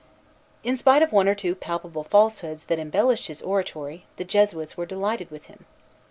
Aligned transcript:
In 0.63 0.77
spite 0.77 1.03
of 1.03 1.11
one 1.11 1.27
or 1.27 1.35
two 1.35 1.53
palpable 1.53 2.03
falsehoods 2.03 2.65
that 2.65 2.79
embellished 2.79 3.27
his 3.27 3.43
oratory, 3.43 4.07
the 4.17 4.23
Jesuits 4.25 4.75
were 4.75 4.87
delighted 4.87 5.29
with 5.29 5.43
him. 5.45 5.65